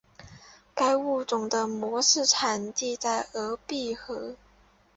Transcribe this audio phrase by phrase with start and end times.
[0.73, 4.35] 该物种的模式产地在鄂毕河。